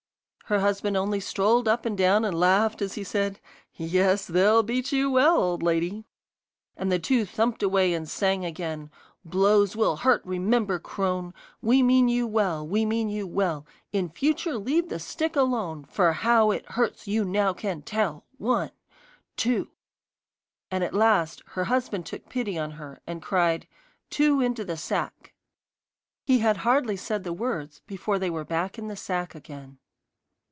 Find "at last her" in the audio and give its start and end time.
20.69-21.63